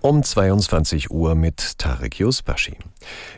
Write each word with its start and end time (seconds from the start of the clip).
um 0.00 0.22
22 0.22 1.10
Uhr 1.10 1.34
mit 1.34 1.78
Tarek 1.78 2.20
Yusbashi. 2.20 2.76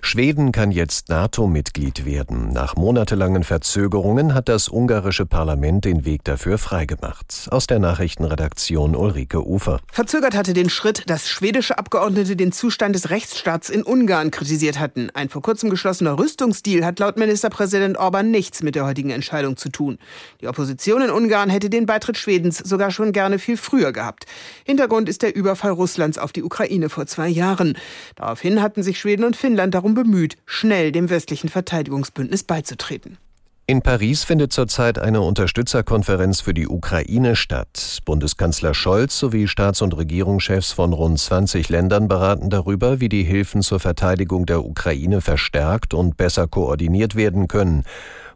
Schweden 0.00 0.52
kann 0.52 0.70
jetzt 0.70 1.08
NATO-Mitglied 1.08 2.04
werden. 2.04 2.50
Nach 2.52 2.76
monatelangen 2.76 3.42
Verzögerungen 3.42 4.34
hat 4.34 4.48
das 4.48 4.68
ungarische 4.68 5.26
Parlament 5.26 5.84
den 5.84 6.04
Weg 6.04 6.24
dafür 6.24 6.58
freigemacht. 6.58 7.48
Aus 7.50 7.66
der 7.66 7.78
Nachrichtenredaktion 7.78 8.94
Ulrike 8.94 9.46
Ufer. 9.46 9.80
Verzögert 9.90 10.36
hatte 10.36 10.52
den 10.52 10.70
Schritt, 10.70 11.08
dass 11.08 11.28
schwedische 11.28 11.78
Abgeordnete 11.78 12.36
den 12.36 12.52
Zustand 12.52 12.94
des 12.94 13.10
Rechtsstaats 13.10 13.70
in 13.70 13.82
Ungarn 13.82 14.30
kritisiert 14.30 14.78
hatten. 14.78 15.10
Ein 15.14 15.28
vor 15.28 15.42
kurzem 15.42 15.70
geschlossener 15.70 16.18
Rüstungsdeal 16.18 16.84
hat 16.84 16.98
laut 16.98 17.16
Ministerpräsident 17.16 17.98
Orban 17.98 18.30
nichts 18.30 18.62
mit 18.62 18.74
der 18.74 18.84
heutigen 18.84 19.10
Entscheidung 19.10 19.56
zu 19.56 19.70
tun. 19.70 19.98
Die 20.40 20.48
Opposition 20.48 21.02
in 21.02 21.10
Ungarn 21.10 21.50
hätte 21.50 21.70
den 21.70 21.86
Beitritt 21.86 22.18
Schwedens 22.18 22.58
sogar 22.58 22.90
schon 22.90 23.12
gerne 23.12 23.38
viel 23.38 23.56
früher 23.56 23.92
gehabt. 23.92 24.26
Hintergrund 24.64 25.08
ist 25.08 25.22
der 25.22 25.34
Überfall 25.34 25.72
Russlands 25.72 26.18
auf 26.18 26.32
die 26.32 26.42
Ukraine. 26.42 26.57
Ukraine 26.58 26.88
vor 26.88 27.06
zwei 27.06 27.28
Jahren. 27.28 27.78
Daraufhin 28.16 28.60
hatten 28.60 28.82
sich 28.82 28.98
Schweden 28.98 29.24
und 29.24 29.36
Finnland 29.36 29.74
darum 29.74 29.94
bemüht, 29.94 30.34
schnell 30.44 30.90
dem 30.90 31.08
westlichen 31.08 31.48
Verteidigungsbündnis 31.48 32.42
beizutreten. 32.42 33.16
In 33.68 33.82
Paris 33.82 34.24
findet 34.24 34.52
zurzeit 34.52 34.98
eine 34.98 35.20
Unterstützerkonferenz 35.20 36.40
für 36.40 36.54
die 36.54 36.66
Ukraine 36.66 37.36
statt. 37.36 37.98
Bundeskanzler 38.04 38.74
Scholz 38.74 39.18
sowie 39.18 39.46
Staats- 39.46 39.82
und 39.82 39.96
Regierungschefs 39.96 40.72
von 40.72 40.92
rund 40.92 41.20
20 41.20 41.68
Ländern 41.68 42.08
beraten 42.08 42.50
darüber, 42.50 42.98
wie 42.98 43.08
die 43.08 43.22
Hilfen 43.22 43.62
zur 43.62 43.78
Verteidigung 43.78 44.46
der 44.46 44.64
Ukraine 44.64 45.20
verstärkt 45.20 45.94
und 45.94 46.16
besser 46.16 46.48
koordiniert 46.48 47.14
werden 47.14 47.46
können. 47.46 47.84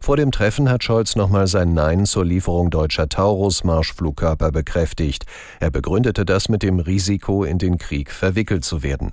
Vor 0.03 0.17
dem 0.17 0.31
Treffen 0.31 0.69
hat 0.69 0.83
Scholz 0.83 1.15
nochmal 1.15 1.47
sein 1.47 1.73
Nein 1.73 2.05
zur 2.05 2.25
Lieferung 2.25 2.69
deutscher 2.69 3.07
Taurus-Marschflugkörper 3.07 4.51
bekräftigt. 4.51 5.23
Er 5.61 5.71
begründete 5.71 6.25
das 6.25 6.49
mit 6.49 6.61
dem 6.61 6.79
Risiko, 6.79 7.45
in 7.45 7.57
den 7.57 7.77
Krieg 7.77 8.11
verwickelt 8.11 8.65
zu 8.65 8.83
werden. 8.83 9.11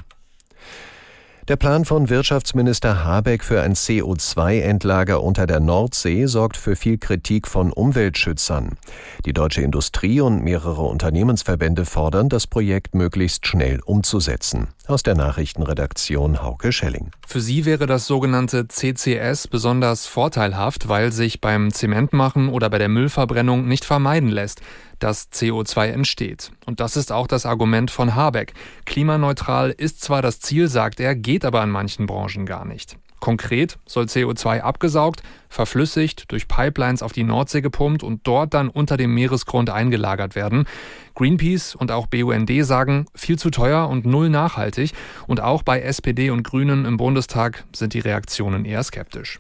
Der 1.51 1.57
Plan 1.57 1.85
von 1.85 2.09
Wirtschaftsminister 2.09 3.03
Habeck 3.03 3.43
für 3.43 3.61
ein 3.61 3.75
CO2-Endlager 3.75 5.21
unter 5.21 5.49
der 5.49 5.59
Nordsee 5.59 6.27
sorgt 6.27 6.57
für 6.57 6.77
viel 6.77 6.97
Kritik 6.97 7.49
von 7.49 7.73
Umweltschützern. 7.73 8.79
Die 9.25 9.33
deutsche 9.33 9.61
Industrie 9.61 10.21
und 10.21 10.45
mehrere 10.45 10.83
Unternehmensverbände 10.83 11.87
fordern, 11.87 12.29
das 12.29 12.47
Projekt 12.47 12.95
möglichst 12.95 13.49
schnell 13.49 13.81
umzusetzen. 13.85 14.69
Aus 14.87 15.03
der 15.03 15.17
Nachrichtenredaktion 15.17 16.41
Hauke 16.41 16.71
Schelling. 16.71 17.11
Für 17.27 17.41
sie 17.41 17.65
wäre 17.65 17.87
das 17.87 18.07
sogenannte 18.07 18.69
CCS 18.69 19.49
besonders 19.49 20.07
vorteilhaft, 20.07 20.89
weil 20.89 21.11
sich 21.11 21.41
beim 21.41 21.73
Zementmachen 21.73 22.49
oder 22.49 22.71
bei 22.71 22.79
der 22.79 22.89
Müllverbrennung 22.89 23.67
nicht 23.67 23.85
vermeiden 23.85 24.29
lässt, 24.29 24.61
dass 25.01 25.33
CO2 25.33 25.89
entsteht. 25.89 26.53
Und 26.67 26.81
das 26.81 26.97
ist 26.97 27.11
auch 27.11 27.27
das 27.27 27.47
Argument 27.47 27.91
von 27.91 28.15
Habeck. 28.15 28.55
Klimaneutral 28.87 29.71
ist 29.71 30.01
zwar 30.03 30.23
das 30.23 30.41
Ziel, 30.41 30.69
sagt 30.69 31.01
er, 31.01 31.15
geht 31.15 31.45
aber 31.45 31.63
in 31.63 31.71
manchen 31.71 32.07
Branchen 32.07 32.47
gar 32.47 32.65
nicht. 32.65 32.97
Konkret 33.21 33.79
soll 33.87 34.05
CO2 34.05 34.61
abgesaugt, 34.61 35.23
verflüssigt, 35.49 36.33
durch 36.33 36.49
Pipelines 36.49 37.03
auf 37.03 37.13
die 37.13 37.23
Nordsee 37.23 37.61
gepumpt 37.61 38.03
und 38.03 38.27
dort 38.27 38.55
dann 38.55 38.69
unter 38.69 38.97
dem 38.97 39.15
Meeresgrund 39.15 39.71
eingelagert 39.71 40.35
werden. 40.35 40.65
Greenpeace 41.15 41.75
und 41.75 41.93
auch 41.93 42.07
BUND 42.07 42.51
sagen, 42.65 43.07
viel 43.15 43.39
zu 43.39 43.51
teuer 43.51 43.89
und 43.89 44.07
null 44.07 44.31
nachhaltig. 44.31 44.93
Und 45.27 45.41
auch 45.41 45.63
bei 45.63 45.81
SPD 45.83 46.31
und 46.31 46.43
Grünen 46.43 46.87
im 46.87 46.97
Bundestag 46.97 47.65
sind 47.75 47.93
die 47.93 48.01
Reaktionen 48.01 48.65
eher 48.65 48.83
skeptisch. 48.83 49.39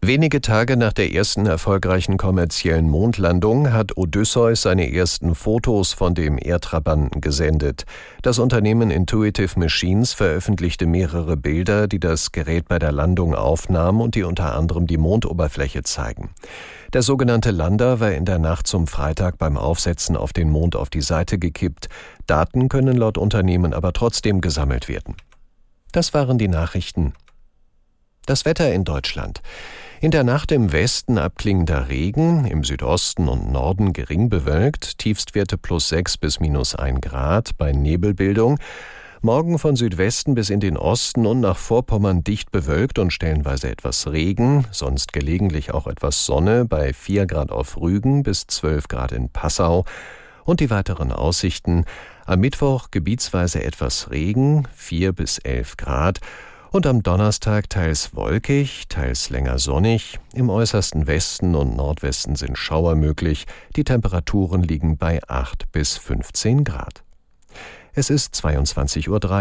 Wenige 0.00 0.40
Tage 0.40 0.76
nach 0.76 0.92
der 0.92 1.12
ersten 1.12 1.46
erfolgreichen 1.46 2.18
kommerziellen 2.18 2.88
Mondlandung 2.88 3.72
hat 3.72 3.96
Odysseus 3.96 4.62
seine 4.62 4.94
ersten 4.94 5.34
Fotos 5.34 5.92
von 5.92 6.14
dem 6.14 6.38
Erdtrabanten 6.40 7.20
gesendet. 7.20 7.84
Das 8.22 8.38
Unternehmen 8.38 8.92
Intuitive 8.92 9.58
Machines 9.58 10.12
veröffentlichte 10.12 10.86
mehrere 10.86 11.36
Bilder, 11.36 11.88
die 11.88 11.98
das 11.98 12.30
Gerät 12.30 12.68
bei 12.68 12.78
der 12.78 12.92
Landung 12.92 13.34
aufnahm 13.34 14.00
und 14.00 14.14
die 14.14 14.22
unter 14.22 14.54
anderem 14.54 14.86
die 14.86 14.98
Mondoberfläche 14.98 15.82
zeigen. 15.82 16.30
Der 16.92 17.02
sogenannte 17.02 17.50
Lander 17.50 17.98
war 17.98 18.12
in 18.12 18.24
der 18.24 18.38
Nacht 18.38 18.68
zum 18.68 18.86
Freitag 18.86 19.36
beim 19.36 19.56
Aufsetzen 19.56 20.16
auf 20.16 20.32
den 20.32 20.48
Mond 20.48 20.76
auf 20.76 20.90
die 20.90 21.02
Seite 21.02 21.40
gekippt. 21.40 21.88
Daten 22.28 22.68
können 22.68 22.96
laut 22.96 23.18
Unternehmen 23.18 23.74
aber 23.74 23.92
trotzdem 23.92 24.40
gesammelt 24.42 24.88
werden. 24.88 25.16
Das 25.90 26.14
waren 26.14 26.38
die 26.38 26.48
Nachrichten. 26.48 27.14
Das 28.26 28.44
Wetter 28.44 28.72
in 28.72 28.84
Deutschland. 28.84 29.42
In 30.00 30.12
der 30.12 30.22
Nacht 30.22 30.52
im 30.52 30.70
Westen 30.70 31.18
abklingender 31.18 31.88
Regen, 31.88 32.44
im 32.44 32.62
Südosten 32.62 33.26
und 33.28 33.50
Norden 33.50 33.92
gering 33.92 34.28
bewölkt, 34.28 34.98
Tiefstwerte 34.98 35.58
plus 35.58 35.88
6 35.88 36.18
bis 36.18 36.38
minus 36.38 36.76
1 36.76 37.00
Grad 37.00 37.58
bei 37.58 37.72
Nebelbildung. 37.72 38.60
Morgen 39.22 39.58
von 39.58 39.74
Südwesten 39.74 40.36
bis 40.36 40.50
in 40.50 40.60
den 40.60 40.76
Osten 40.76 41.26
und 41.26 41.40
nach 41.40 41.56
Vorpommern 41.56 42.22
dicht 42.22 42.52
bewölkt 42.52 43.00
und 43.00 43.12
stellenweise 43.12 43.70
etwas 43.70 44.06
Regen, 44.06 44.68
sonst 44.70 45.12
gelegentlich 45.12 45.74
auch 45.74 45.88
etwas 45.88 46.24
Sonne 46.24 46.64
bei 46.64 46.92
4 46.92 47.26
Grad 47.26 47.50
auf 47.50 47.76
Rügen 47.76 48.22
bis 48.22 48.46
12 48.46 48.86
Grad 48.86 49.10
in 49.10 49.30
Passau. 49.30 49.84
Und 50.44 50.60
die 50.60 50.70
weiteren 50.70 51.10
Aussichten. 51.10 51.84
Am 52.24 52.38
Mittwoch 52.38 52.92
gebietsweise 52.92 53.64
etwas 53.64 54.12
Regen, 54.12 54.68
4 54.76 55.12
bis 55.12 55.38
11 55.38 55.76
Grad 55.76 56.20
und 56.70 56.86
am 56.86 57.02
Donnerstag 57.02 57.70
teils 57.70 58.14
wolkig, 58.14 58.88
teils 58.88 59.30
länger 59.30 59.58
sonnig. 59.58 60.18
Im 60.34 60.50
äußersten 60.50 61.06
Westen 61.06 61.54
und 61.54 61.76
Nordwesten 61.76 62.36
sind 62.36 62.58
Schauer 62.58 62.94
möglich. 62.94 63.46
Die 63.76 63.84
Temperaturen 63.84 64.62
liegen 64.62 64.98
bei 64.98 65.20
8 65.28 65.72
bis 65.72 65.96
15 65.96 66.64
Grad. 66.64 67.02
Es 67.94 68.10
ist 68.10 68.34
22.03 68.34 69.08
Uhr. 69.08 69.40